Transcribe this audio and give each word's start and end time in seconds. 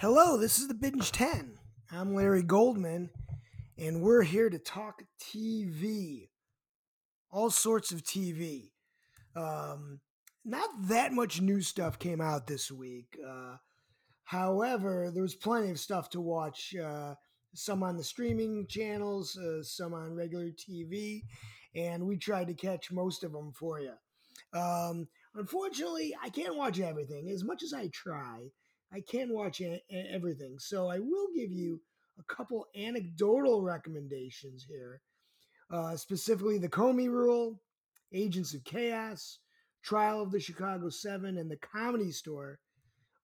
Hello, 0.00 0.36
this 0.36 0.60
is 0.60 0.68
the 0.68 0.74
Binge 0.74 1.10
10. 1.10 1.58
I'm 1.90 2.14
Larry 2.14 2.44
Goldman, 2.44 3.10
and 3.76 4.00
we're 4.00 4.22
here 4.22 4.48
to 4.48 4.56
talk 4.56 5.02
TV. 5.20 6.28
All 7.32 7.50
sorts 7.50 7.90
of 7.90 8.04
TV. 8.04 8.70
Um, 9.34 9.98
not 10.44 10.68
that 10.86 11.12
much 11.12 11.40
new 11.40 11.60
stuff 11.60 11.98
came 11.98 12.20
out 12.20 12.46
this 12.46 12.70
week. 12.70 13.18
Uh, 13.28 13.56
however, 14.22 15.10
there 15.12 15.24
was 15.24 15.34
plenty 15.34 15.70
of 15.70 15.80
stuff 15.80 16.08
to 16.10 16.20
watch. 16.20 16.76
Uh, 16.76 17.14
some 17.52 17.82
on 17.82 17.96
the 17.96 18.04
streaming 18.04 18.68
channels, 18.68 19.36
uh, 19.36 19.64
some 19.64 19.94
on 19.94 20.14
regular 20.14 20.50
TV, 20.50 21.22
and 21.74 22.06
we 22.06 22.16
tried 22.16 22.46
to 22.46 22.54
catch 22.54 22.92
most 22.92 23.24
of 23.24 23.32
them 23.32 23.50
for 23.50 23.80
you. 23.80 23.94
Um, 24.52 25.08
unfortunately, 25.34 26.14
I 26.22 26.28
can't 26.28 26.56
watch 26.56 26.78
everything 26.78 27.30
as 27.30 27.42
much 27.42 27.64
as 27.64 27.72
I 27.74 27.88
try. 27.88 28.52
I 28.92 29.00
can 29.00 29.32
watch 29.32 29.60
a- 29.60 29.82
everything. 29.90 30.58
So 30.58 30.88
I 30.88 30.98
will 30.98 31.28
give 31.34 31.50
you 31.50 31.80
a 32.18 32.22
couple 32.34 32.66
anecdotal 32.74 33.62
recommendations 33.62 34.64
here, 34.64 35.00
uh, 35.70 35.96
specifically 35.96 36.58
the 36.58 36.68
Comey 36.68 37.08
Rule, 37.08 37.60
Agents 38.12 38.54
of 38.54 38.64
Chaos, 38.64 39.38
Trial 39.82 40.22
of 40.22 40.32
the 40.32 40.40
Chicago 40.40 40.88
Seven, 40.88 41.38
and 41.38 41.50
the 41.50 41.58
Comedy 41.58 42.10
Store. 42.10 42.58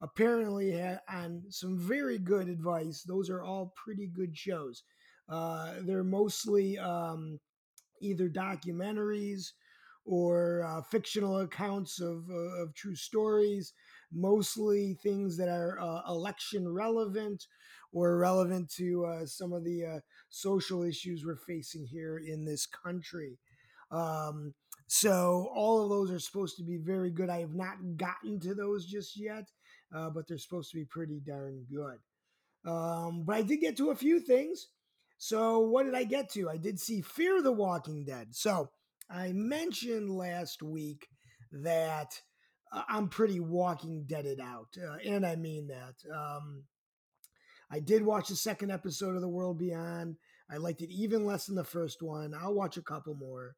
Apparently, 0.00 0.78
on 1.09 1.42
some 1.48 1.78
very 1.78 2.18
good 2.18 2.49
advice. 2.49 3.02
Those 3.02 3.30
are 3.30 3.43
all 3.43 3.73
pretty 3.82 4.06
good 4.06 4.37
shows. 4.37 4.82
Uh, 5.28 5.76
they're 5.80 6.04
mostly 6.04 6.78
um, 6.78 7.40
either 8.02 8.28
documentaries 8.28 9.52
or 10.05 10.63
uh, 10.65 10.83
fictional 10.83 11.41
accounts 11.41 12.01
of, 12.01 12.24
uh, 12.30 12.63
of 12.63 12.74
true 12.74 12.95
stories, 12.95 13.73
mostly 14.13 14.95
things 15.02 15.37
that 15.37 15.49
are 15.49 15.79
uh, 15.80 16.02
election 16.09 16.69
relevant 16.69 17.46
or 17.93 18.19
relevant 18.19 18.71
to 18.71 19.05
uh, 19.07 19.27
some 19.27 19.52
of 19.52 19.65
the 19.65 19.85
uh, 19.85 20.01
social 20.29 20.83
issues 20.83 21.24
we're 21.24 21.37
facing 21.37 21.87
here 21.87 22.19
in 22.19 22.45
this 22.45 22.66
country. 22.66 23.38
Um, 23.91 24.55
so 24.87 25.51
all 25.55 25.83
of 25.83 25.88
those 25.88 26.11
are 26.11 26.18
supposed 26.18 26.57
to 26.59 26.65
be 26.65 26.77
very 26.77 27.11
good. 27.11 27.30
I 27.30 27.41
have 27.41 27.55
not 27.55 27.77
gotten 27.96 28.41
to 28.41 28.55
those 28.55 28.85
just 28.85 29.18
yet, 29.18 29.49
uh, 29.95 30.11
but 30.11 30.27
they're 30.29 30.39
supposed 30.39 30.71
to 30.73 30.77
be 30.77 30.85
pretty 30.85 31.21
darn 31.24 31.65
good. 31.71 31.99
Um, 32.71 33.24
but 33.24 33.37
I 33.37 33.43
did 33.43 33.61
get 33.61 33.77
to 33.79 33.91
a 33.91 33.96
few 33.96 34.21
things. 34.21 34.68
So 35.18 35.61
what 35.61 35.85
did 35.85 35.95
I 35.95 36.05
get 36.05 36.30
to? 36.30 36.51
I 36.51 36.57
did 36.57 36.79
see 36.79 37.01
Fear 37.01 37.43
the 37.43 37.52
Walking 37.52 38.05
Dead. 38.05 38.29
So 38.35 38.71
I 39.10 39.33
mentioned 39.33 40.10
last 40.10 40.63
week 40.63 41.09
that 41.52 42.21
uh, 42.73 42.83
I'm 42.88 43.09
pretty 43.09 43.41
Walking 43.41 44.05
Deaded 44.07 44.41
out, 44.41 44.69
uh, 44.83 44.96
and 45.05 45.24
I 45.24 45.37
mean 45.37 45.69
that. 45.69 45.95
Um, 46.13 46.65
I 47.71 47.80
did 47.80 48.05
watch 48.05 48.29
the 48.29 48.37
second 48.37 48.71
episode 48.71 49.15
of 49.15 49.21
The 49.21 49.29
World 49.29 49.59
Beyond. 49.59 50.16
I 50.51 50.57
liked 50.57 50.83
it 50.83 50.93
even 50.93 51.24
less 51.24 51.46
than 51.46 51.57
the 51.57 51.65
first 51.65 52.02
one. 52.02 52.35
I'll 52.35 52.55
watch 52.55 52.77
a 52.77 52.83
couple 52.83 53.15
more. 53.15 53.57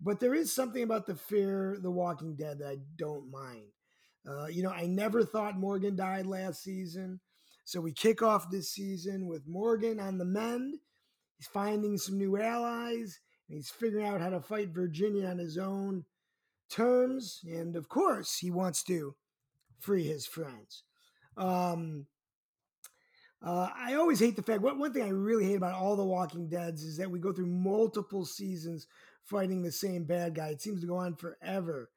But 0.00 0.20
there 0.20 0.34
is 0.34 0.54
something 0.54 0.82
about 0.82 1.06
the 1.06 1.14
Fear 1.14 1.78
the 1.80 1.90
Walking 1.90 2.34
Dead 2.34 2.58
that 2.58 2.68
I 2.68 2.76
don't 2.96 3.30
mind. 3.30 3.68
Uh, 4.28 4.46
you 4.46 4.62
know, 4.62 4.70
I 4.70 4.86
never 4.86 5.24
thought 5.24 5.58
Morgan 5.58 5.96
died 5.96 6.26
last 6.26 6.62
season. 6.62 7.20
So 7.64 7.80
we 7.80 7.92
kick 7.92 8.22
off 8.22 8.50
this 8.50 8.72
season 8.72 9.26
with 9.26 9.42
Morgan 9.46 10.00
on 10.00 10.18
the 10.18 10.24
mend. 10.24 10.74
He's 11.38 11.46
finding 11.48 11.98
some 11.98 12.18
new 12.18 12.40
allies 12.40 13.20
and 13.52 13.58
he's 13.58 13.68
figuring 13.68 14.06
out 14.06 14.22
how 14.22 14.30
to 14.30 14.40
fight 14.40 14.70
Virginia 14.70 15.26
on 15.26 15.36
his 15.36 15.58
own 15.58 16.06
terms. 16.70 17.40
And 17.44 17.76
of 17.76 17.86
course, 17.86 18.38
he 18.38 18.50
wants 18.50 18.82
to 18.84 19.14
free 19.78 20.06
his 20.06 20.26
friends. 20.26 20.84
Um, 21.36 22.06
uh, 23.44 23.68
I 23.76 23.92
always 23.94 24.20
hate 24.20 24.36
the 24.36 24.42
fact. 24.42 24.62
One, 24.62 24.78
one 24.78 24.94
thing 24.94 25.02
I 25.02 25.10
really 25.10 25.44
hate 25.44 25.56
about 25.56 25.74
all 25.74 25.96
the 25.96 26.04
Walking 26.04 26.48
Deads 26.48 26.82
is 26.82 26.96
that 26.96 27.10
we 27.10 27.18
go 27.18 27.30
through 27.30 27.48
multiple 27.48 28.24
seasons 28.24 28.86
fighting 29.22 29.60
the 29.60 29.70
same 29.70 30.04
bad 30.04 30.34
guy. 30.34 30.48
It 30.48 30.62
seems 30.62 30.80
to 30.80 30.86
go 30.86 30.96
on 30.96 31.14
forever. 31.14 31.90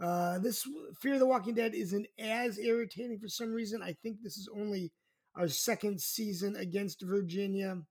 Uh, 0.00 0.40
this 0.40 0.66
Fear 0.98 1.14
of 1.14 1.20
the 1.20 1.26
Walking 1.26 1.54
Dead 1.54 1.72
isn't 1.72 2.08
as 2.18 2.58
irritating 2.58 3.20
for 3.20 3.28
some 3.28 3.52
reason. 3.52 3.80
I 3.80 3.92
think 3.92 4.22
this 4.22 4.38
is 4.38 4.48
only 4.52 4.90
our 5.36 5.46
second 5.46 6.00
season 6.00 6.56
against 6.56 7.00
Virginia, 7.00 7.82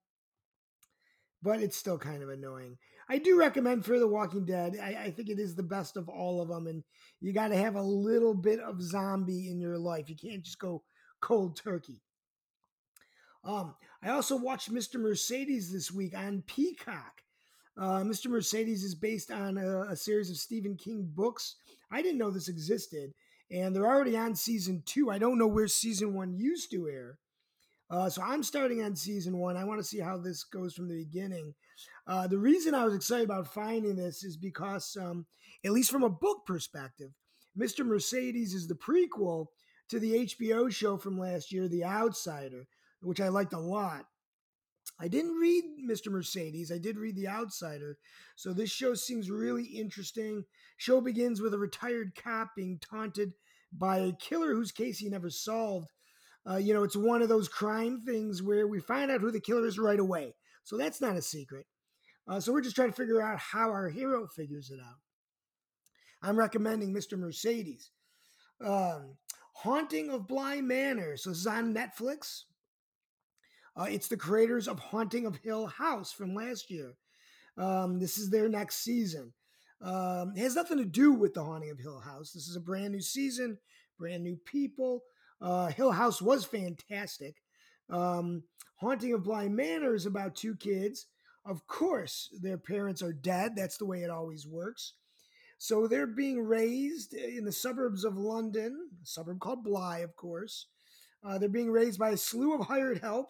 but 1.42 1.62
it's 1.62 1.78
still 1.78 1.98
kind 1.98 2.22
of 2.22 2.28
annoying. 2.28 2.78
I 3.08 3.20
do 3.20 3.38
recommend 3.38 3.86
Fear 3.86 4.00
the 4.00 4.08
Walking 4.08 4.46
Dead. 4.46 4.78
I, 4.82 5.06
I 5.06 5.12
think 5.12 5.30
it 5.30 5.40
is 5.40 5.56
the 5.56 5.64
best 5.64 5.96
of 5.96 6.10
all 6.10 6.42
of 6.42 6.50
them, 6.50 6.68
and 6.68 6.84
you 7.22 7.34
got 7.34 7.50
to 7.50 7.58
have 7.58 7.76
a 7.76 7.82
little 7.82 8.34
bit 8.34 8.60
of 8.60 8.82
zombie 8.82 9.50
in 9.50 9.60
your 9.60 9.78
life. 9.78 10.10
You 10.10 10.16
can't 10.16 10.44
just 10.44 10.60
go 10.60 10.84
cold 11.22 11.60
turkey. 11.62 12.02
Um, 13.44 13.76
I 14.02 14.10
also 14.10 14.36
watched 14.36 14.74
Mr. 14.74 15.00
Mercedes 15.00 15.72
this 15.72 15.92
week 15.92 16.18
on 16.18 16.44
Peacock. 16.48 17.22
Uh, 17.78 18.00
Mr. 18.00 18.28
Mercedes 18.28 18.84
is 18.84 18.96
based 18.96 19.30
on 19.30 19.58
a, 19.58 19.82
a, 19.92 19.96
series 19.96 20.30
of 20.30 20.38
Stephen 20.38 20.76
King 20.78 21.08
books. 21.14 21.58
I 21.92 22.02
didn't 22.02 22.18
know 22.18 22.32
this 22.32 22.48
existed, 22.48 23.12
and 23.52 23.76
they're 23.76 23.86
already 23.86 24.18
on 24.18 24.36
season 24.36 24.82
two. 24.86 25.12
I 25.12 25.20
don't 25.20 25.38
know 25.38 25.48
where 25.48 25.68
season 25.68 26.14
one 26.14 26.34
used 26.34 26.72
to 26.72 26.88
air. 26.88 27.20
Uh, 27.90 28.09
so 28.09 28.22
I'm 28.22 28.44
starting 28.44 28.81
on 28.81 28.96
season 28.96 29.38
one. 29.38 29.57
I 29.57 29.63
want 29.63 29.79
to 29.79 29.85
see 29.85 30.00
how 30.00 30.18
this 30.18 30.44
goes 30.44 30.73
from 30.73 30.88
the 30.88 31.03
beginning. 31.03 31.53
Uh, 32.07 32.28
the 32.28 32.38
reason 32.38 32.73
I 32.73 32.85
was 32.85 32.96
excited 32.96 33.25
about 33.25 33.53
finding 33.53 33.96
this 33.96 34.23
is 34.23 34.38
because, 34.38 34.97
um, 35.00 35.25
at 35.63 35.72
least 35.72 35.91
from 35.91 36.03
a 36.03 36.09
book 36.09 36.45
perspective, 36.45 37.12
Mr. 37.57 37.85
Mercedes 37.85 38.53
is 38.53 38.68
the 38.68 38.75
prequel 38.75 39.47
to 39.90 40.00
the 40.00 40.25
HBO 40.25 40.72
show 40.72 40.97
from 40.97 41.19
last 41.19 41.51
year, 41.51 41.68
The 41.68 41.85
Outsider, 41.85 42.68
which 43.01 43.22
I 43.22 43.29
liked 43.29 43.53
a 43.53 43.59
lot. 43.59 44.06
I 45.00 45.07
didn't 45.07 45.35
read 45.35 45.63
Mr. 45.88 46.07
Mercedes. 46.09 46.72
I 46.72 46.78
did 46.78 46.97
read 46.97 47.16
The 47.16 47.28
Outsider. 47.28 47.97
So 48.35 48.53
this 48.53 48.72
show 48.72 48.94
seems 48.94 49.29
really 49.29 49.63
interesting. 49.63 50.45
Show 50.78 51.01
begins 51.01 51.41
with 51.41 51.53
a 51.53 51.59
retired 51.59 52.13
cop 52.16 52.56
being 52.56 52.79
taunted 52.79 53.34
by 53.72 53.97
a 53.97 54.13
killer 54.13 54.53
whose 54.53 54.72
case 54.72 55.00
he 55.00 55.09
never 55.09 55.29
solved. 55.29 55.91
Uh, 56.50 56.57
you 56.57 56.73
know, 56.73 56.83
it's 56.83 56.95
one 56.95 57.22
of 57.22 57.29
those 57.29 57.47
crime 57.47 58.01
things 58.06 58.44
where 58.44 58.67
we 58.67 58.79
find 58.79 59.09
out 59.09 59.22
who 59.22 59.31
the 59.31 59.39
killer 59.39 59.66
is 59.66 59.79
right 59.79 60.00
away. 60.00 60.35
So 60.63 60.78
that's 60.78 61.01
not 61.01 61.16
a 61.16 61.22
secret. 61.22 61.66
Uh, 62.28 62.39
so 62.39 62.51
we're 62.51 62.61
just 62.61 62.75
trying 62.75 62.89
to 62.89 62.95
figure 62.95 63.22
out 63.22 63.39
how 63.39 63.69
our 63.69 63.89
hero 63.89 64.28
figures 64.28 64.72
it 64.72 64.79
out. 64.79 64.97
I'm 66.22 66.38
recommending 66.38 66.94
Mr. 66.94 67.17
Mercedes. 67.17 67.91
Um, 68.63 69.17
Haunting 69.53 70.09
of 70.09 70.28
Bly 70.28 70.61
Manor. 70.61 71.17
So 71.17 71.29
this 71.29 71.39
is 71.39 71.47
on 71.47 71.73
Netflix. 71.73 72.44
Uh, 73.77 73.88
it's 73.89 74.07
the 74.07 74.17
creators 74.17 74.67
of 74.67 74.79
Haunting 74.79 75.25
of 75.25 75.38
Hill 75.38 75.67
House 75.67 76.12
from 76.12 76.33
last 76.33 76.69
year. 76.69 76.94
Um, 77.57 78.00
this 78.00 78.17
is 78.17 78.29
their 78.29 78.50
next 78.50 78.77
season. 78.77 79.33
Um, 79.81 80.33
it 80.35 80.41
has 80.41 80.56
nothing 80.56 80.77
to 80.77 80.85
do 80.85 81.13
with 81.13 81.33
the 81.33 81.44
Haunting 81.44 81.72
of 81.72 81.79
Hill 81.79 82.00
House. 82.00 82.31
This 82.31 82.47
is 82.47 82.56
a 82.56 82.62
brand 82.62 82.94
new 82.94 83.01
season, 83.01 83.57
brand 84.00 84.23
new 84.23 84.38
people. 84.45 85.03
Uh, 85.41 85.68
Hill 85.68 85.91
House 85.91 86.22
was 86.22 86.46
fantastic. 86.46 87.35
Um, 87.90 88.44
Haunting 88.78 89.13
of 89.13 89.23
Bly 89.23 89.47
Manor 89.47 89.96
is 89.96 90.06
about 90.06 90.35
two 90.35 90.56
kids. 90.56 91.07
Of 91.46 91.66
course, 91.68 92.29
their 92.41 92.57
parents 92.57 93.01
are 93.01 93.13
dead. 93.13 93.56
That's 93.56 93.78
the 93.78 93.85
way 93.85 94.01
it 94.01 94.09
always 94.09 94.47
works. 94.47 94.94
So 95.57 95.88
they're 95.88 96.07
being 96.07 96.41
raised 96.41 97.13
in 97.13 97.45
the 97.45 97.51
suburbs 97.51 98.03
of 98.03 98.18
London, 98.18 98.90
a 99.01 99.06
suburb 99.06 99.39
called 99.39 99.63
Bly, 99.63 100.00
of 100.00 100.15
course. 100.15 100.68
Uh, 101.24 101.38
they're 101.38 101.50
being 101.50 101.71
raised 101.71 102.00
by 102.00 102.10
a 102.10 102.18
slew 102.18 102.54
of 102.54 102.68
hired 102.68 103.00
help 103.00 103.30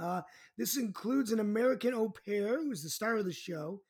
uh, 0.00 0.22
this 0.56 0.76
includes 0.76 1.32
an 1.32 1.40
American 1.40 1.94
au 1.94 2.08
pair 2.08 2.56
who's 2.56 2.82
the 2.82 2.88
star 2.88 3.16
of 3.16 3.24
the 3.24 3.32
show. 3.32 3.82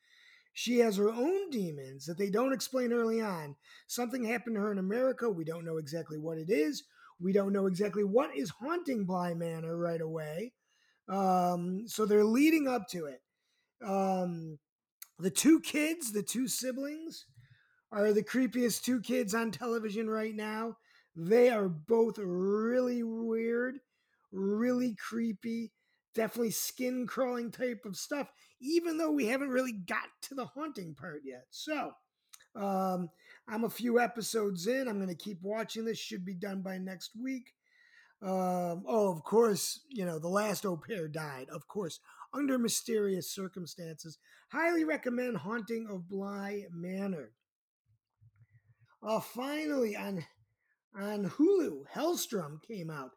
She 0.53 0.79
has 0.79 0.97
her 0.97 1.09
own 1.09 1.49
demons 1.49 2.05
that 2.05 2.17
they 2.17 2.29
don't 2.29 2.53
explain 2.53 2.91
early 2.91 3.21
on. 3.21 3.55
Something 3.87 4.25
happened 4.25 4.55
to 4.57 4.61
her 4.61 4.71
in 4.71 4.79
America. 4.79 5.29
We 5.29 5.45
don't 5.45 5.63
know 5.63 5.77
exactly 5.77 6.17
what 6.17 6.37
it 6.37 6.49
is. 6.49 6.83
We 7.21 7.33
don't 7.33 7.53
know 7.53 7.67
exactly 7.67 8.03
what 8.03 8.35
is 8.35 8.49
haunting 8.49 9.05
Bly 9.05 9.33
Manor 9.33 9.77
right 9.77 10.01
away. 10.01 10.53
Um, 11.07 11.87
so 11.87 12.05
they're 12.05 12.23
leading 12.23 12.67
up 12.67 12.87
to 12.89 13.05
it. 13.05 13.21
Um, 13.85 14.59
the 15.19 15.29
two 15.29 15.59
kids, 15.59 16.11
the 16.11 16.23
two 16.23 16.47
siblings, 16.47 17.25
are 17.91 18.13
the 18.13 18.23
creepiest 18.23 18.83
two 18.83 19.01
kids 19.01 19.33
on 19.33 19.51
television 19.51 20.09
right 20.09 20.35
now. 20.35 20.77
They 21.15 21.49
are 21.49 21.67
both 21.67 22.17
really 22.17 23.03
weird, 23.03 23.79
really 24.31 24.95
creepy 24.95 25.71
definitely 26.13 26.51
skin 26.51 27.07
crawling 27.07 27.51
type 27.51 27.85
of 27.85 27.95
stuff, 27.95 28.31
even 28.59 28.97
though 28.97 29.11
we 29.11 29.25
haven't 29.27 29.49
really 29.49 29.73
got 29.73 30.07
to 30.23 30.35
the 30.35 30.45
haunting 30.45 30.95
part 30.95 31.21
yet. 31.23 31.45
So, 31.49 31.91
um, 32.55 33.09
I'm 33.47 33.63
a 33.63 33.69
few 33.69 33.99
episodes 33.99 34.67
in. 34.67 34.87
I'm 34.87 34.97
going 34.97 35.09
to 35.09 35.15
keep 35.15 35.39
watching 35.41 35.85
this. 35.85 35.97
Should 35.97 36.25
be 36.25 36.35
done 36.35 36.61
by 36.61 36.77
next 36.77 37.11
week. 37.21 37.53
Um, 38.21 38.83
oh, 38.87 39.11
of 39.11 39.23
course, 39.23 39.81
you 39.89 40.05
know, 40.05 40.19
the 40.19 40.27
last 40.27 40.65
au 40.65 40.77
pair 40.77 41.07
died, 41.07 41.47
of 41.51 41.67
course, 41.67 41.99
under 42.33 42.57
mysterious 42.57 43.31
circumstances. 43.31 44.19
Highly 44.49 44.83
recommend 44.83 45.37
Haunting 45.37 45.87
of 45.89 46.07
Bly 46.07 46.65
Manor. 46.71 47.31
Uh, 49.03 49.19
finally, 49.19 49.95
on 49.95 50.23
on 50.95 51.29
Hulu, 51.29 51.85
Helstrom 51.93 52.61
came 52.61 52.91
out. 52.91 53.11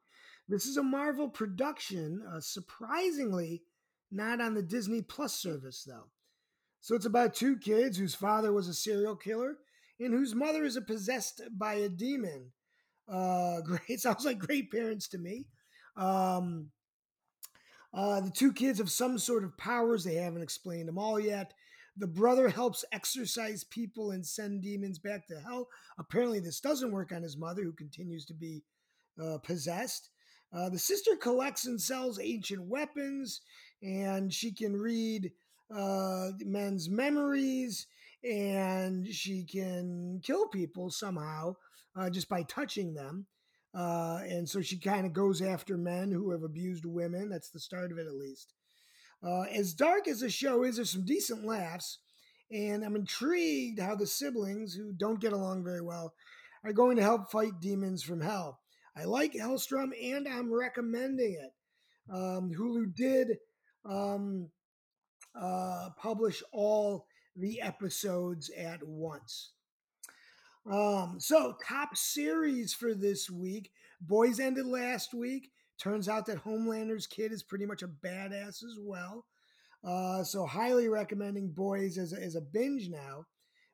This 0.48 0.64
is 0.66 0.76
a 0.76 0.82
Marvel 0.82 1.28
production, 1.28 2.22
uh, 2.32 2.40
surprisingly, 2.40 3.62
not 4.10 4.40
on 4.40 4.54
the 4.54 4.62
Disney 4.62 5.02
Plus 5.02 5.34
service, 5.34 5.84
though. 5.86 6.08
So 6.80 6.94
it's 6.94 7.06
about 7.06 7.34
two 7.34 7.58
kids 7.58 7.98
whose 7.98 8.14
father 8.14 8.52
was 8.52 8.68
a 8.68 8.74
serial 8.74 9.16
killer 9.16 9.56
and 10.00 10.12
whose 10.12 10.34
mother 10.34 10.64
is 10.64 10.78
possessed 10.86 11.42
by 11.56 11.74
a 11.74 11.88
demon. 11.88 12.52
Uh, 13.08 13.60
great, 13.64 14.00
sounds 14.00 14.24
like 14.24 14.38
great 14.38 14.70
parents 14.70 15.08
to 15.08 15.18
me. 15.18 15.46
Um, 15.96 16.70
uh, 17.92 18.20
the 18.20 18.30
two 18.30 18.52
kids 18.52 18.78
have 18.78 18.90
some 18.90 19.18
sort 19.18 19.44
of 19.44 19.56
powers. 19.56 20.02
They 20.02 20.16
haven't 20.16 20.42
explained 20.42 20.88
them 20.88 20.98
all 20.98 21.20
yet. 21.20 21.52
The 21.96 22.08
brother 22.08 22.48
helps 22.48 22.84
exorcise 22.90 23.62
people 23.62 24.10
and 24.10 24.26
send 24.26 24.62
demons 24.62 24.98
back 24.98 25.28
to 25.28 25.38
hell. 25.38 25.68
Apparently, 25.96 26.40
this 26.40 26.58
doesn't 26.58 26.90
work 26.90 27.12
on 27.12 27.22
his 27.22 27.36
mother, 27.36 27.62
who 27.62 27.72
continues 27.72 28.24
to 28.26 28.34
be 28.34 28.64
uh, 29.22 29.38
possessed. 29.38 30.10
Uh, 30.52 30.68
the 30.68 30.78
sister 30.78 31.14
collects 31.16 31.66
and 31.66 31.80
sells 31.80 32.18
ancient 32.20 32.62
weapons, 32.62 33.42
and 33.82 34.32
she 34.32 34.52
can 34.52 34.76
read 34.76 35.30
uh, 35.74 36.30
men's 36.40 36.88
memories, 36.88 37.86
and 38.24 39.06
she 39.06 39.44
can 39.44 40.20
kill 40.22 40.48
people 40.48 40.90
somehow 40.90 41.54
uh, 41.96 42.10
just 42.10 42.28
by 42.28 42.42
touching 42.42 42.94
them. 42.94 43.26
Uh, 43.76 44.20
and 44.28 44.48
so 44.48 44.62
she 44.62 44.78
kind 44.78 45.04
of 45.04 45.12
goes 45.12 45.42
after 45.42 45.76
men 45.76 46.10
who 46.10 46.30
have 46.30 46.42
abused 46.42 46.86
women. 46.86 47.28
That's 47.28 47.50
the 47.50 47.60
start 47.60 47.92
of 47.92 47.98
it, 47.98 48.06
at 48.06 48.14
least. 48.14 48.54
Uh, 49.22 49.42
as 49.52 49.74
dark 49.74 50.06
as 50.06 50.20
the 50.20 50.30
show 50.30 50.62
is, 50.62 50.76
there's 50.76 50.90
some 50.90 51.04
decent 51.04 51.44
laughs, 51.44 51.98
and 52.50 52.84
I'm 52.84 52.94
intrigued 52.94 53.80
how 53.80 53.94
the 53.94 54.06
siblings, 54.06 54.74
who 54.74 54.92
don't 54.92 55.20
get 55.20 55.32
along 55.32 55.64
very 55.64 55.80
well, 55.80 56.14
are 56.62 56.72
going 56.72 56.96
to 56.96 57.02
help 57.02 57.30
fight 57.30 57.60
demons 57.60 58.02
from 58.02 58.20
hell. 58.20 58.60
I 58.96 59.04
like 59.04 59.32
Helstrom, 59.32 59.90
and 60.00 60.28
I'm 60.28 60.52
recommending 60.52 61.36
it. 61.40 61.52
Um, 62.14 62.52
Hulu 62.56 62.94
did 62.94 63.38
um, 63.84 64.50
uh, 65.34 65.88
publish 65.98 66.42
all 66.52 67.06
the 67.36 67.60
episodes 67.60 68.50
at 68.56 68.86
once. 68.86 69.52
Um, 70.70 71.16
so, 71.18 71.56
top 71.66 71.96
series 71.96 72.72
for 72.72 72.94
this 72.94 73.28
week. 73.30 73.70
Boys 74.00 74.40
ended 74.40 74.66
last 74.66 75.12
week. 75.12 75.50
Turns 75.78 76.08
out 76.08 76.26
that 76.26 76.38
Homelander's 76.38 77.06
kid 77.06 77.32
is 77.32 77.42
pretty 77.42 77.66
much 77.66 77.82
a 77.82 77.88
badass 77.88 78.64
as 78.64 78.78
well. 78.80 79.26
Uh, 79.82 80.24
so, 80.24 80.46
highly 80.46 80.88
recommending 80.88 81.50
Boys 81.50 81.98
as 81.98 82.12
a, 82.12 82.22
as 82.22 82.34
a 82.34 82.40
binge 82.40 82.88
now. 82.88 83.26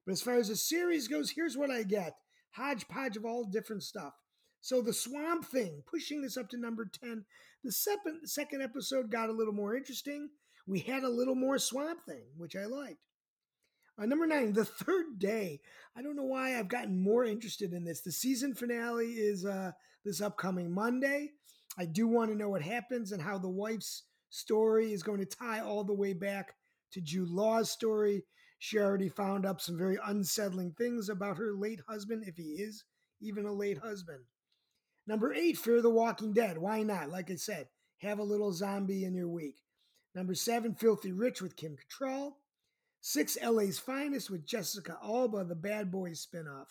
But 0.04 0.12
as 0.12 0.22
far 0.22 0.36
as 0.36 0.48
the 0.48 0.56
series 0.56 1.06
goes, 1.06 1.30
here's 1.30 1.56
what 1.56 1.70
I 1.70 1.82
get 1.82 2.14
hodgepodge 2.54 3.16
of 3.16 3.24
all 3.24 3.44
different 3.44 3.84
stuff. 3.84 4.14
So, 4.60 4.82
the 4.82 4.92
Swamp 4.92 5.44
Thing, 5.44 5.82
pushing 5.86 6.22
this 6.22 6.36
up 6.36 6.48
to 6.50 6.56
number 6.58 6.90
10. 7.00 7.24
The 7.62 7.70
second, 7.70 8.22
second 8.24 8.62
episode 8.62 9.12
got 9.12 9.28
a 9.28 9.34
little 9.34 9.52
more 9.52 9.76
interesting. 9.76 10.30
We 10.66 10.80
had 10.80 11.04
a 11.04 11.08
little 11.08 11.36
more 11.36 11.58
Swamp 11.58 12.04
Thing, 12.04 12.24
which 12.36 12.56
I 12.56 12.64
liked. 12.64 13.09
Uh, 14.00 14.06
number 14.06 14.26
nine, 14.26 14.52
the 14.52 14.64
third 14.64 15.18
day. 15.18 15.60
I 15.96 16.02
don't 16.02 16.16
know 16.16 16.24
why 16.24 16.58
I've 16.58 16.68
gotten 16.68 17.02
more 17.02 17.24
interested 17.24 17.72
in 17.72 17.84
this. 17.84 18.00
The 18.00 18.12
season 18.12 18.54
finale 18.54 19.08
is 19.08 19.44
uh, 19.44 19.72
this 20.04 20.22
upcoming 20.22 20.72
Monday. 20.72 21.32
I 21.78 21.84
do 21.84 22.08
want 22.08 22.30
to 22.30 22.36
know 22.36 22.48
what 22.48 22.62
happens 22.62 23.12
and 23.12 23.20
how 23.20 23.38
the 23.38 23.48
wife's 23.48 24.04
story 24.30 24.92
is 24.92 25.02
going 25.02 25.18
to 25.18 25.26
tie 25.26 25.60
all 25.60 25.84
the 25.84 25.94
way 25.94 26.14
back 26.14 26.54
to 26.92 27.00
Jude 27.00 27.28
Law's 27.28 27.70
story. 27.70 28.24
She 28.58 28.78
already 28.78 29.08
found 29.08 29.44
up 29.44 29.60
some 29.60 29.76
very 29.76 29.98
unsettling 30.06 30.72
things 30.72 31.08
about 31.08 31.36
her 31.36 31.52
late 31.52 31.80
husband, 31.88 32.24
if 32.26 32.36
he 32.36 32.54
is 32.54 32.84
even 33.20 33.44
a 33.44 33.52
late 33.52 33.78
husband. 33.78 34.20
Number 35.06 35.34
eight, 35.34 35.58
Fear 35.58 35.82
the 35.82 35.90
Walking 35.90 36.32
Dead. 36.32 36.56
Why 36.56 36.82
not? 36.82 37.10
Like 37.10 37.30
I 37.30 37.36
said, 37.36 37.68
have 37.98 38.18
a 38.18 38.24
little 38.24 38.52
zombie 38.52 39.04
in 39.04 39.14
your 39.14 39.28
week. 39.28 39.56
Number 40.14 40.34
seven, 40.34 40.74
Filthy 40.74 41.12
Rich 41.12 41.42
with 41.42 41.56
Kim 41.56 41.76
Cattrall. 41.76 42.32
Six, 43.02 43.38
LA's 43.42 43.78
Finest 43.78 44.30
with 44.30 44.46
Jessica 44.46 44.98
Alba, 45.02 45.44
the 45.44 45.54
Bad 45.54 45.90
Boys 45.90 46.26
spinoff. 46.26 46.66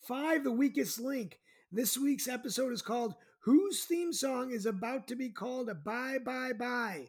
Five, 0.00 0.44
The 0.44 0.52
Weakest 0.52 0.98
Link. 0.98 1.38
This 1.70 1.98
week's 1.98 2.28
episode 2.28 2.72
is 2.72 2.80
called 2.80 3.14
Whose 3.40 3.84
Theme 3.84 4.14
Song 4.14 4.50
is 4.50 4.64
About 4.64 5.06
to 5.08 5.16
Be 5.16 5.28
Called 5.28 5.68
a 5.68 5.74
Bye 5.74 6.18
Bye 6.24 6.52
Bye. 6.54 7.08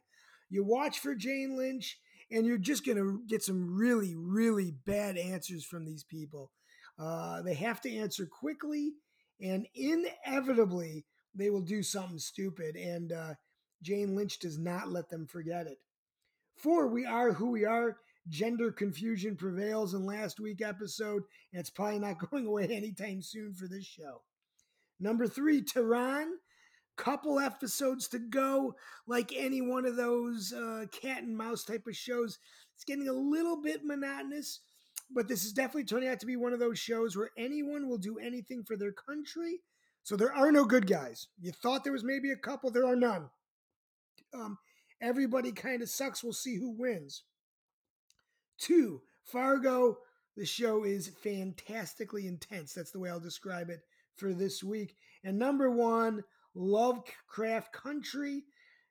You 0.50 0.66
watch 0.66 1.00
for 1.00 1.16
Jane 1.16 1.56
Lynch, 1.56 1.98
and 2.30 2.46
you're 2.46 2.58
just 2.58 2.86
going 2.86 2.98
to 2.98 3.22
get 3.26 3.42
some 3.42 3.78
really, 3.78 4.16
really 4.16 4.72
bad 4.86 5.18
answers 5.18 5.64
from 5.64 5.86
these 5.86 6.04
people. 6.04 6.52
Uh, 7.00 7.42
they 7.42 7.54
have 7.54 7.80
to 7.82 7.96
answer 7.96 8.26
quickly, 8.26 8.96
and 9.40 9.66
inevitably, 9.74 11.06
they 11.34 11.50
will 11.50 11.62
do 11.62 11.82
something 11.82 12.20
stupid. 12.20 12.76
And 12.76 13.14
uh, 13.14 13.34
Jane 13.82 14.14
Lynch 14.14 14.40
does 14.40 14.58
not 14.58 14.92
let 14.92 15.10
them 15.10 15.26
forget 15.26 15.68
it. 15.68 15.78
Four, 16.58 16.88
we 16.88 17.06
are 17.06 17.34
who 17.34 17.52
we 17.52 17.66
are. 17.66 17.98
Gender 18.30 18.72
confusion 18.72 19.36
prevails 19.36 19.94
in 19.94 20.06
last 20.06 20.40
week 20.40 20.62
episode, 20.62 21.24
and 21.54 21.60
it's 21.60 21.70
probably 21.70 22.00
not 22.00 22.18
going 22.32 22.48
away 22.48 22.68
anytime 22.72 23.22
soon 23.22 23.54
for 23.54 23.68
this 23.68 23.86
show. 23.86 24.22
Number 25.00 25.28
three, 25.28 25.62
Tehran. 25.62 26.38
Couple 26.98 27.40
episodes 27.40 28.08
to 28.08 28.18
go. 28.18 28.74
Like 29.06 29.32
any 29.36 29.62
one 29.62 29.86
of 29.86 29.98
those 29.98 30.52
uh, 30.52 30.86
cat 30.92 31.22
and 31.22 31.38
mouse 31.38 31.64
type 31.64 31.86
of 31.88 31.96
shows, 31.96 32.40
it's 32.74 32.84
getting 32.84 33.08
a 33.08 33.14
little 33.14 33.62
bit 33.62 33.86
monotonous, 33.86 34.62
but 35.12 35.28
this 35.28 35.46
is 35.46 35.54
definitely 35.54 35.84
turning 35.84 36.10
out 36.10 36.20
to 36.22 36.26
be 36.26 36.38
one 36.38 36.54
of 36.54 36.60
those 36.60 36.80
shows 36.80 37.16
where 37.16 37.30
anyone 37.38 37.88
will 37.88 38.00
do 38.00 38.18
anything 38.18 38.64
for 38.64 38.76
their 38.76 38.92
country. 38.92 39.60
So 40.02 40.16
there 40.16 40.34
are 40.34 40.52
no 40.52 40.66
good 40.66 40.88
guys. 40.88 41.28
You 41.40 41.52
thought 41.52 41.84
there 41.84 41.94
was 41.94 42.04
maybe 42.04 42.32
a 42.32 42.36
couple, 42.36 42.72
there 42.72 42.88
are 42.88 42.96
none. 42.96 43.30
Um, 44.34 44.58
Everybody 45.02 45.52
kind 45.52 45.82
of 45.82 45.90
sucks. 45.90 46.24
We'll 46.24 46.34
see 46.34 46.58
who 46.58 46.72
wins. 46.72 47.24
Two, 48.58 49.02
Fargo. 49.24 49.98
The 50.36 50.46
show 50.46 50.84
is 50.84 51.12
fantastically 51.24 52.28
intense. 52.28 52.74
That's 52.74 52.92
the 52.92 53.00
way 53.00 53.10
I'll 53.10 53.20
describe 53.20 53.70
it 53.70 53.80
for 54.16 54.34
this 54.34 54.64
week. 54.64 54.96
And 55.24 55.40
number 55.40 55.72
one, 55.72 56.24
Lovecraft 56.54 57.74
Country. 57.74 58.44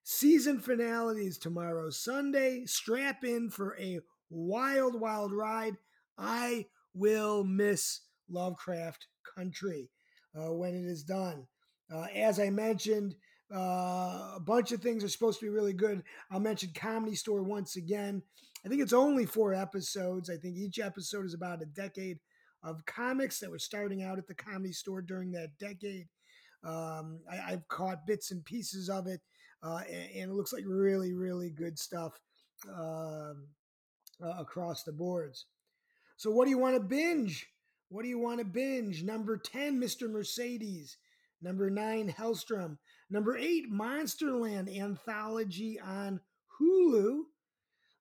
Season 0.02 0.60
finale 0.60 1.26
is 1.26 1.38
tomorrow, 1.38 1.90
Sunday. 1.90 2.64
Strap 2.66 3.24
in 3.24 3.50
for 3.50 3.76
a 3.78 4.00
wild, 4.30 5.00
wild 5.00 5.32
ride. 5.32 5.76
I 6.18 6.66
will 6.94 7.44
miss 7.44 8.00
Lovecraft 8.28 9.06
Country 9.36 9.90
uh, 10.34 10.52
when 10.52 10.74
it 10.74 10.84
is 10.84 11.02
done. 11.02 11.46
Uh, 11.92 12.06
as 12.14 12.40
I 12.40 12.50
mentioned, 12.50 13.14
uh, 13.54 14.32
a 14.36 14.40
bunch 14.40 14.72
of 14.72 14.80
things 14.80 15.04
are 15.04 15.08
supposed 15.08 15.38
to 15.40 15.46
be 15.46 15.50
really 15.50 15.72
good. 15.72 16.02
I'll 16.30 16.40
mention 16.40 16.70
Comedy 16.74 17.14
Store 17.14 17.42
once 17.42 17.76
again. 17.76 18.22
I 18.64 18.68
think 18.68 18.82
it's 18.82 18.92
only 18.92 19.26
four 19.26 19.54
episodes. 19.54 20.28
I 20.28 20.36
think 20.36 20.56
each 20.56 20.78
episode 20.78 21.24
is 21.24 21.34
about 21.34 21.62
a 21.62 21.66
decade 21.66 22.18
of 22.64 22.84
comics 22.86 23.38
that 23.38 23.50
were 23.50 23.58
starting 23.58 24.02
out 24.02 24.18
at 24.18 24.26
the 24.26 24.34
Comedy 24.34 24.72
Store 24.72 25.00
during 25.00 25.30
that 25.32 25.56
decade. 25.58 26.08
Um, 26.64 27.20
I, 27.30 27.50
have 27.50 27.68
caught 27.68 28.06
bits 28.06 28.32
and 28.32 28.44
pieces 28.44 28.88
of 28.88 29.06
it, 29.06 29.20
uh, 29.62 29.82
and, 29.88 30.10
and, 30.16 30.30
it 30.30 30.34
looks 30.34 30.52
like 30.52 30.64
really, 30.66 31.12
really 31.12 31.50
good 31.50 31.78
stuff 31.78 32.18
uh, 32.68 33.34
across 34.20 34.82
the 34.82 34.92
boards. 34.92 35.46
So, 36.16 36.30
what 36.32 36.46
do 36.46 36.50
you 36.50 36.58
want 36.58 36.74
to 36.74 36.82
binge? 36.82 37.46
What 37.88 38.02
do 38.02 38.08
you 38.08 38.18
want 38.18 38.40
to 38.40 38.44
binge? 38.44 39.04
Number 39.04 39.36
10, 39.36 39.80
Mr. 39.80 40.10
Mercedes. 40.10 40.96
Number 41.42 41.70
nine, 41.70 42.12
Helstrom. 42.16 42.78
Number 43.10 43.36
eight, 43.36 43.70
Monsterland 43.70 44.74
anthology 44.74 45.78
on 45.78 46.20
Hulu. 46.60 47.22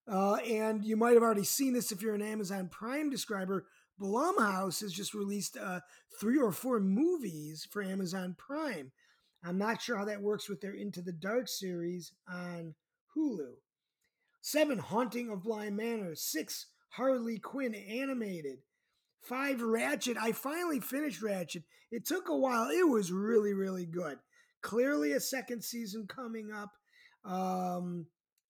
Uh, 0.08 0.36
and 0.36 0.86
you 0.86 0.96
might 0.96 1.14
have 1.14 1.24
already 1.24 1.44
seen 1.44 1.74
this 1.74 1.92
if 1.92 2.02
you're 2.02 2.16
an 2.16 2.22
Amazon 2.22 2.70
Prime 2.70 3.12
subscriber. 3.12 3.66
Blumhouse 4.00 4.82
has 4.82 4.92
just 4.92 5.14
released 5.14 5.58
uh, 5.58 5.80
three 6.20 6.38
or 6.38 6.52
four 6.52 6.80
movies 6.80 7.68
for 7.70 7.82
Amazon 7.82 8.36
Prime. 8.38 8.92
I'm 9.44 9.58
not 9.58 9.82
sure 9.82 9.98
how 9.98 10.06
that 10.06 10.22
works 10.22 10.50
with 10.50 10.62
their 10.62 10.74
Into 10.74 11.02
the 11.02 11.12
Dark 11.12 11.48
series 11.48 12.12
on 12.28 12.76
Hulu. 13.16 13.54
Seven, 14.42 14.78
Haunting 14.80 15.30
of 15.30 15.44
Bly 15.44 15.70
Manor. 15.70 16.16
Six, 16.16 16.68
Harley 16.90 17.40
Quinn 17.40 17.74
animated. 17.74 18.60
Five, 19.26 19.58
Ratched. 19.58 20.18
I 20.22 20.34
finally 20.34 20.80
finished 20.80 21.24
Ratched. 21.24 21.64
It 21.92 22.06
took 22.06 22.30
a 22.30 22.38
while. 22.38 22.70
It 22.70 22.88
was 22.88 23.12
really, 23.12 23.54
really 23.54 23.88
good. 23.88 24.20
Clearly, 24.62 25.14
a 25.14 25.20
second 25.20 25.64
season 25.64 26.06
coming 26.08 26.52
up. 26.52 26.72
Um, 27.24 28.06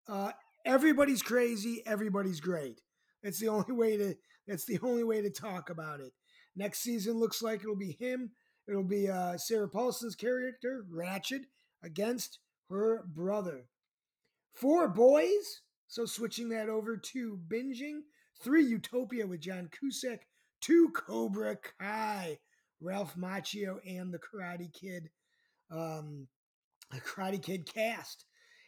uh, 0.08 0.32
everybody's 0.65 1.22
crazy. 1.22 1.82
Everybody's 1.86 2.41
great. 2.41 2.82
That's 3.24 3.39
the 3.39 3.48
only 3.50 3.72
way 3.72 3.96
to. 3.96 4.15
That's 4.48 4.65
the 4.65 4.79
only 4.84 5.03
way 5.03 5.22
to 5.22 5.29
talk 5.29 5.70
about 5.70 6.01
it. 6.01 6.12
Next 6.58 6.79
season 6.79 7.20
looks 7.20 7.41
like 7.41 7.62
it'll 7.62 7.77
be 7.77 7.98
him. 7.98 8.32
It'll 8.67 8.84
be 8.84 9.10
uh, 9.10 9.38
Sarah 9.38 9.70
Paulson's 9.70 10.15
character, 10.15 10.86
Ratched 10.94 11.46
against 11.84 12.39
her 12.70 13.05
brother. 13.08 13.65
Four 14.53 14.89
boys. 14.89 15.62
So 15.88 16.05
switching 16.05 16.50
that 16.50 16.67
over 16.67 16.98
to 16.98 17.39
binging. 17.48 18.01
Three 18.41 18.65
Utopia 18.65 19.25
with 19.25 19.39
John 19.39 19.70
Cusack 19.72 20.27
to 20.65 20.89
Cobra 20.89 21.57
Kai, 21.79 22.39
Ralph 22.81 23.15
Macchio 23.15 23.77
and 23.88 24.13
the 24.13 24.19
Karate 24.19 24.72
Kid. 24.74 25.10
um, 25.72 26.27
a 26.91 26.98
Karate 26.98 27.41
Kid 27.41 27.72
cast. 27.72 28.25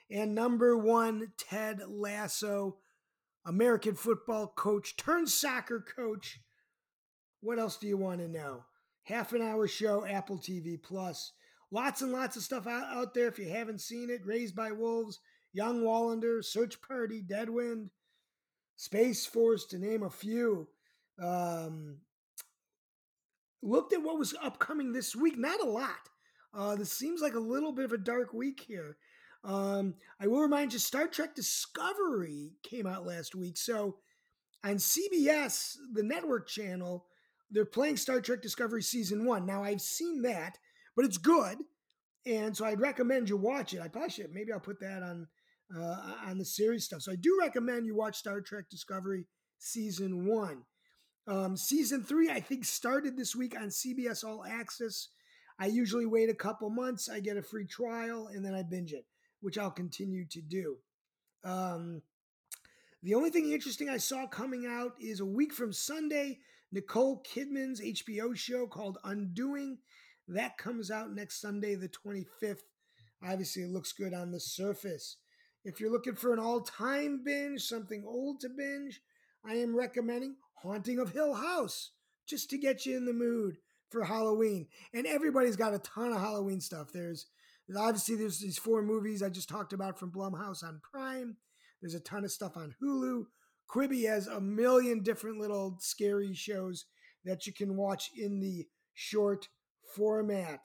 And 0.09 0.33
number 0.33 0.77
one, 0.77 1.31
Ted 1.37 1.81
Lasso, 1.87 2.77
American 3.45 3.95
football 3.95 4.47
coach 4.47 4.95
turned 4.95 5.29
soccer 5.29 5.83
coach. 5.95 6.39
What 7.41 7.59
else 7.59 7.77
do 7.77 7.87
you 7.87 7.97
want 7.97 8.19
to 8.19 8.27
know? 8.27 8.63
Half 9.03 9.33
an 9.33 9.41
hour 9.41 9.67
show, 9.67 10.05
Apple 10.05 10.37
TV 10.37 10.81
Plus. 10.81 11.33
Lots 11.71 12.01
and 12.01 12.11
lots 12.11 12.35
of 12.35 12.43
stuff 12.43 12.67
out, 12.67 12.85
out 12.95 13.13
there 13.13 13.27
if 13.27 13.39
you 13.39 13.49
haven't 13.49 13.81
seen 13.81 14.09
it. 14.09 14.25
Raised 14.25 14.55
by 14.55 14.71
Wolves, 14.71 15.19
Young 15.53 15.81
Wallander, 15.81 16.43
Search 16.43 16.81
Party, 16.81 17.21
Deadwind, 17.21 17.89
Space 18.75 19.25
Force, 19.25 19.65
to 19.67 19.77
name 19.77 20.03
a 20.03 20.09
few. 20.09 20.67
Um, 21.21 21.97
looked 23.61 23.93
at 23.93 24.01
what 24.01 24.19
was 24.19 24.35
upcoming 24.41 24.93
this 24.93 25.15
week. 25.15 25.37
Not 25.37 25.61
a 25.61 25.69
lot. 25.69 26.09
Uh, 26.53 26.75
this 26.75 26.91
seems 26.91 27.21
like 27.21 27.33
a 27.33 27.39
little 27.39 27.71
bit 27.71 27.85
of 27.85 27.91
a 27.91 27.97
dark 27.97 28.33
week 28.33 28.63
here. 28.67 28.97
Um, 29.43 29.95
I 30.19 30.27
will 30.27 30.41
remind 30.41 30.73
you, 30.73 30.79
Star 30.79 31.07
Trek 31.07 31.35
Discovery 31.35 32.53
came 32.63 32.87
out 32.87 33.05
last 33.05 33.35
week. 33.35 33.57
So 33.57 33.97
on 34.63 34.75
CBS, 34.75 35.75
the 35.93 36.03
network 36.03 36.47
channel, 36.47 37.05
they're 37.51 37.65
playing 37.65 37.97
Star 37.97 38.19
Trek 38.19 38.41
Discovery 38.41 38.83
Season 38.83 39.25
1. 39.25 39.45
Now, 39.45 39.63
I've 39.63 39.81
seen 39.81 40.21
that, 40.23 40.57
but 40.95 41.05
it's 41.05 41.17
good. 41.17 41.57
And 42.25 42.55
so 42.57 42.65
I'd 42.65 42.81
recommend 42.81 43.29
you 43.29 43.37
watch 43.37 43.73
it. 43.73 43.79
I 43.79 43.87
probably 43.87 44.09
should. 44.09 44.33
Maybe 44.33 44.51
I'll 44.51 44.59
put 44.59 44.81
that 44.81 45.01
on 45.01 45.27
uh, 45.75 46.13
on 46.25 46.37
the 46.37 46.45
series 46.45 46.85
stuff. 46.85 47.01
So 47.01 47.11
I 47.11 47.15
do 47.15 47.37
recommend 47.41 47.85
you 47.85 47.95
watch 47.95 48.17
Star 48.17 48.41
Trek 48.41 48.65
Discovery 48.69 49.25
Season 49.59 50.25
1. 50.25 50.63
Um, 51.27 51.57
season 51.57 52.03
3, 52.03 52.29
I 52.29 52.39
think, 52.39 52.63
started 52.63 53.17
this 53.17 53.35
week 53.35 53.59
on 53.59 53.67
CBS 53.67 54.23
All 54.23 54.45
Access. 54.45 55.09
I 55.59 55.65
usually 55.65 56.05
wait 56.05 56.29
a 56.29 56.33
couple 56.35 56.69
months, 56.69 57.09
I 57.09 57.19
get 57.19 57.35
a 57.35 57.41
free 57.41 57.65
trial, 57.65 58.29
and 58.33 58.45
then 58.45 58.53
I 58.53 58.63
binge 58.63 58.93
it, 58.93 59.05
which 59.41 59.57
I'll 59.57 59.71
continue 59.71 60.25
to 60.25 60.41
do. 60.41 60.77
Um, 61.43 62.01
the 63.03 63.15
only 63.15 63.29
thing 63.29 63.51
interesting 63.51 63.89
I 63.89 63.97
saw 63.97 64.25
coming 64.25 64.65
out 64.65 64.93
is 65.01 65.19
a 65.19 65.25
week 65.25 65.53
from 65.53 65.73
Sunday, 65.73 66.39
Nicole 66.71 67.23
Kidman's 67.23 67.81
HBO 67.81 68.35
show 68.35 68.65
called 68.65 68.97
Undoing. 69.03 69.79
That 70.29 70.57
comes 70.57 70.91
out 70.91 71.13
next 71.13 71.41
Sunday, 71.41 71.75
the 71.75 71.89
25th. 71.89 72.63
Obviously, 73.21 73.63
it 73.63 73.71
looks 73.71 73.91
good 73.91 74.13
on 74.13 74.31
the 74.31 74.39
surface. 74.39 75.17
If 75.65 75.79
you're 75.79 75.91
looking 75.91 76.15
for 76.15 76.31
an 76.31 76.39
all 76.39 76.61
time 76.61 77.21
binge, 77.25 77.63
something 77.63 78.03
old 78.05 78.39
to 78.41 78.49
binge, 78.49 79.01
I 79.45 79.55
am 79.55 79.75
recommending 79.75 80.35
Haunting 80.61 80.99
of 80.99 81.11
Hill 81.11 81.33
House 81.33 81.91
just 82.27 82.49
to 82.49 82.57
get 82.57 82.85
you 82.85 82.97
in 82.97 83.05
the 83.05 83.13
mood 83.13 83.57
for 83.89 84.03
Halloween. 84.03 84.67
And 84.93 85.05
everybody's 85.05 85.55
got 85.55 85.73
a 85.73 85.79
ton 85.79 86.11
of 86.11 86.19
Halloween 86.19 86.59
stuff. 86.59 86.91
There's 86.91 87.27
obviously 87.75 88.15
there's 88.15 88.39
these 88.39 88.57
four 88.57 88.81
movies 88.81 89.23
I 89.23 89.29
just 89.29 89.49
talked 89.49 89.73
about 89.73 89.97
from 89.99 90.11
Blumhouse 90.11 90.63
on 90.63 90.81
Prime. 90.83 91.37
There's 91.81 91.95
a 91.95 91.99
ton 91.99 92.23
of 92.23 92.31
stuff 92.31 92.57
on 92.57 92.75
Hulu. 92.81 93.25
Quibi 93.69 94.07
has 94.09 94.27
a 94.27 94.41
million 94.41 95.03
different 95.03 95.39
little 95.39 95.77
scary 95.79 96.33
shows 96.33 96.85
that 97.25 97.45
you 97.45 97.53
can 97.53 97.75
watch 97.75 98.09
in 98.17 98.39
the 98.39 98.67
short 98.93 99.49
format. 99.95 100.61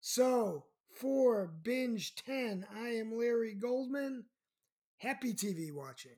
So, 0.00 0.66
for 1.00 1.46
Binge 1.62 2.14
10, 2.16 2.66
I 2.74 2.88
am 2.88 3.16
Larry 3.16 3.54
Goldman. 3.54 4.24
Happy 4.98 5.32
TV 5.32 5.72
watching. 5.72 6.16